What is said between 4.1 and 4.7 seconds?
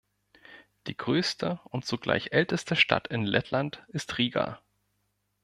Riga.